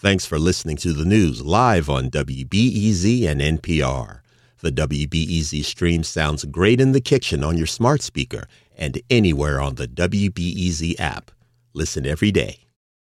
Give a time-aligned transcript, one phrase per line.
[0.00, 4.20] Thanks for listening to the news live on WBEZ and NPR.
[4.62, 9.74] The WBEZ stream sounds great in the kitchen on your smart speaker and anywhere on
[9.74, 11.32] the WBEZ app.
[11.74, 12.60] Listen every day.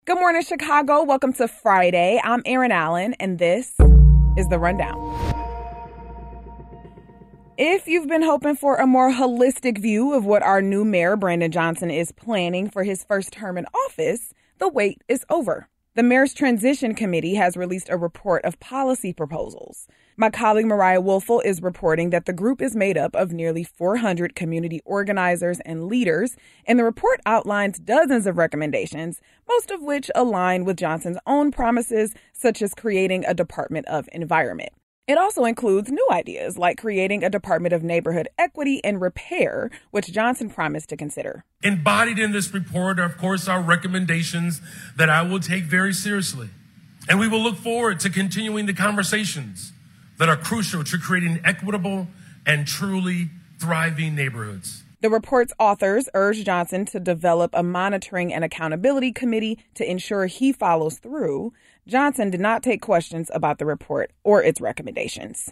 [0.05, 1.01] Good morning, Chicago.
[1.03, 2.21] Welcome to Friday.
[2.23, 3.73] I'm Erin Allen, and this
[4.37, 4.95] is The Rundown.
[7.57, 11.51] If you've been hoping for a more holistic view of what our new mayor, Brandon
[11.51, 15.67] Johnson, is planning for his first term in office, the wait is over.
[15.95, 19.87] The Mayor's Transition Committee has released a report of policy proposals.
[20.17, 24.35] My colleague Mariah Woelfel is reporting that the group is made up of nearly 400
[24.35, 26.35] community organizers and leaders,
[26.67, 32.13] and the report outlines dozens of recommendations, most of which align with Johnson's own promises,
[32.33, 34.73] such as creating a Department of Environment.
[35.07, 40.11] It also includes new ideas like creating a Department of Neighborhood Equity and Repair, which
[40.11, 41.45] Johnson promised to consider.
[41.61, 44.61] Embodied in this report are, of course, our recommendations
[44.97, 46.49] that I will take very seriously.
[47.07, 49.73] And we will look forward to continuing the conversations
[50.17, 52.07] that are crucial to creating equitable
[52.43, 54.84] and truly thriving neighborhoods.
[55.05, 60.51] The report's authors urge Johnson to develop a monitoring and accountability committee to ensure he
[60.51, 61.53] follows through.
[61.87, 65.51] Johnson did not take questions about the report or its recommendations.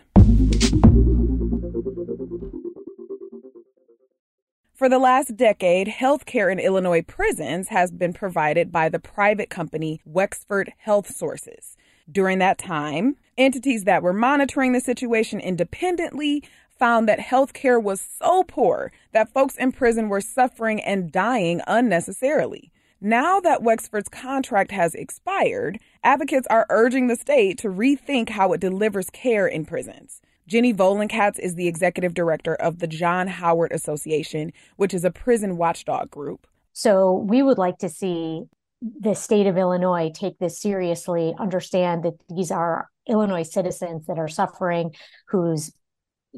[4.73, 9.51] For the last decade, health care in Illinois prisons has been provided by the private
[9.51, 11.77] company Wexford Health Sources.
[12.11, 16.43] During that time, entities that were monitoring the situation independently
[16.77, 21.61] found that health care was so poor that folks in prison were suffering and dying
[21.67, 22.71] unnecessarily.
[23.01, 28.61] Now that Wexford's contract has expired, advocates are urging the state to rethink how it
[28.61, 30.21] delivers care in prisons.
[30.47, 35.57] Jenny Vollen-Katz is the executive director of the John Howard Association, which is a prison
[35.57, 36.47] watchdog group.
[36.73, 38.43] So we would like to see
[38.81, 44.27] the state of Illinois take this seriously, understand that these are Illinois citizens that are
[44.27, 44.93] suffering,
[45.27, 45.71] whose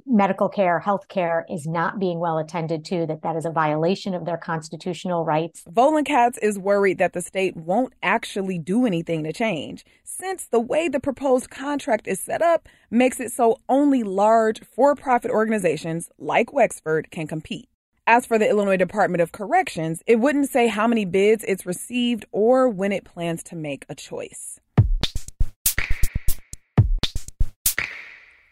[0.05, 4.13] medical care, health care is not being well attended to, that that is a violation
[4.13, 5.63] of their constitutional rights.
[5.69, 10.87] Vollen-Katz is worried that the state won't actually do anything to change, since the way
[10.87, 16.53] the proposed contract is set up makes it so only large for profit organizations like
[16.53, 17.69] Wexford can compete.
[18.07, 22.25] As for the Illinois Department of Corrections, it wouldn't say how many bids it's received
[22.31, 24.59] or when it plans to make a choice.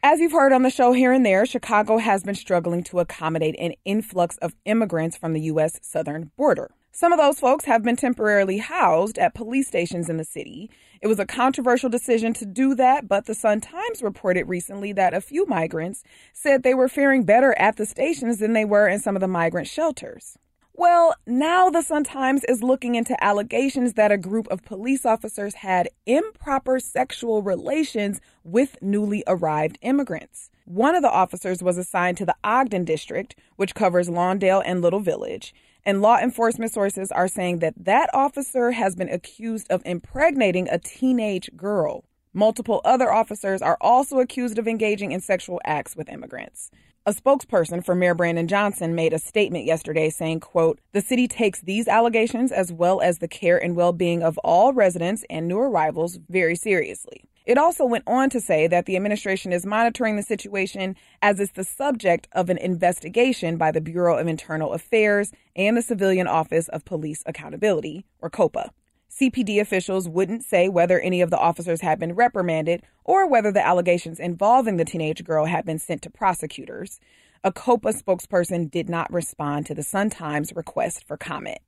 [0.05, 3.55] As you've heard on the show here and there, Chicago has been struggling to accommodate
[3.57, 5.79] an influx of immigrants from the U.S.
[5.81, 6.71] southern border.
[6.91, 10.69] Some of those folks have been temporarily housed at police stations in the city.
[11.01, 15.13] It was a controversial decision to do that, but the Sun Times reported recently that
[15.13, 16.03] a few migrants
[16.33, 19.27] said they were faring better at the stations than they were in some of the
[19.29, 20.37] migrant shelters.
[20.75, 25.53] Well, now the Sun Times is looking into allegations that a group of police officers
[25.55, 30.49] had improper sexual relations with newly arrived immigrants.
[30.65, 34.99] One of the officers was assigned to the Ogden district, which covers Lawndale and Little
[34.99, 35.53] Village,
[35.85, 40.79] and law enforcement sources are saying that that officer has been accused of impregnating a
[40.79, 42.03] teenage girl.
[42.33, 46.71] Multiple other officers are also accused of engaging in sexual acts with immigrants.
[47.05, 51.59] A spokesperson for Mayor Brandon Johnson made a statement yesterday saying, quote, "The city takes
[51.59, 56.17] these allegations as well as the care and well-being of all residents and new arrivals
[56.29, 60.95] very seriously." It also went on to say that the administration is monitoring the situation
[61.21, 65.81] as it's the subject of an investigation by the Bureau of Internal Affairs and the
[65.81, 68.71] Civilian Office of Police Accountability, or COPA.
[69.19, 73.63] CPD officials wouldn't say whether any of the officers had been reprimanded or whether the
[73.63, 76.99] allegations involving the teenage girl had been sent to prosecutors.
[77.43, 81.59] A COPA spokesperson did not respond to the Sun Times request for comment.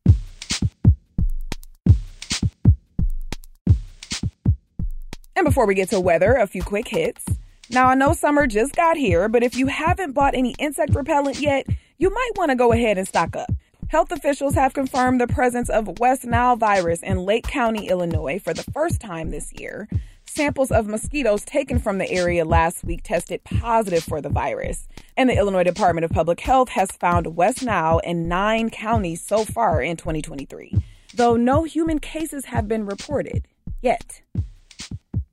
[5.36, 7.24] And before we get to weather, a few quick hits.
[7.70, 11.40] Now, I know summer just got here, but if you haven't bought any insect repellent
[11.40, 11.68] yet,
[12.00, 13.52] you might want to go ahead and stock up.
[13.88, 18.54] Health officials have confirmed the presence of West Nile virus in Lake County, Illinois for
[18.54, 19.88] the first time this year.
[20.26, 24.88] Samples of mosquitoes taken from the area last week tested positive for the virus.
[25.16, 29.46] And the Illinois Department of Public Health has found West Nile in nine counties so
[29.46, 30.74] far in 2023,
[31.14, 33.48] though no human cases have been reported
[33.82, 34.22] yet.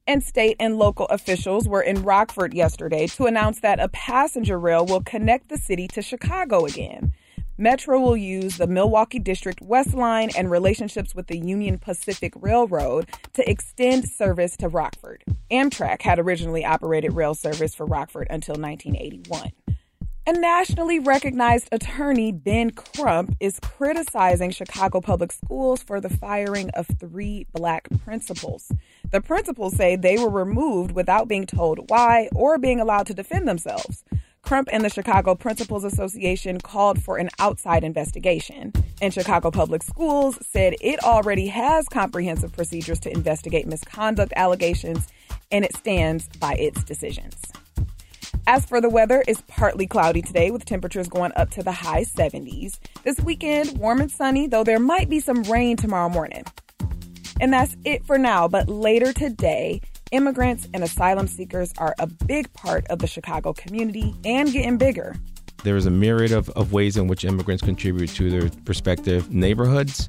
[0.07, 4.85] And state and local officials were in Rockford yesterday to announce that a passenger rail
[4.85, 7.13] will connect the city to Chicago again.
[7.63, 13.09] Metra will use the Milwaukee District West Line and relationships with the Union Pacific Railroad
[13.35, 15.23] to extend service to Rockford.
[15.49, 19.53] Amtrak had originally operated rail service for Rockford until 1981.
[20.27, 26.89] A nationally recognized attorney, Ben Crump, is criticizing Chicago public schools for the firing of
[26.99, 28.73] three black principals.
[29.13, 33.47] The principals say they were removed without being told why or being allowed to defend
[33.47, 34.03] themselves.
[34.43, 38.73] Crump and the Chicago Principals Association called for an outside investigation.
[39.01, 45.09] And Chicago Public Schools said it already has comprehensive procedures to investigate misconduct allegations
[45.51, 47.37] and it stands by its decisions.
[48.47, 52.03] As for the weather, it's partly cloudy today with temperatures going up to the high
[52.03, 52.79] 70s.
[53.05, 56.45] This weekend, warm and sunny, though there might be some rain tomorrow morning.
[57.41, 59.81] And that's it for now, but later today,
[60.13, 65.17] immigrants and asylum seekers are a big part of the Chicago community and getting bigger.
[65.65, 70.09] There is a myriad of, of ways in which immigrants contribute to their respective neighborhoods.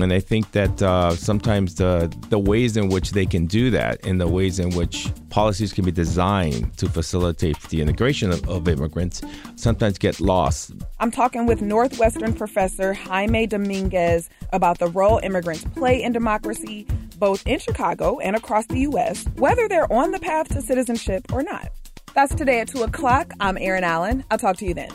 [0.00, 4.04] And I think that uh, sometimes the the ways in which they can do that,
[4.04, 8.66] and the ways in which policies can be designed to facilitate the integration of, of
[8.66, 9.22] immigrants,
[9.54, 10.72] sometimes get lost.
[10.98, 16.88] I'm talking with Northwestern professor Jaime Dominguez about the role immigrants play in democracy,
[17.24, 21.42] both in Chicago and across the U.S., whether they're on the path to citizenship or
[21.42, 21.70] not.
[22.14, 23.32] That's today at 2 o'clock.
[23.40, 24.24] I'm Erin Allen.
[24.30, 24.90] I'll talk to you then.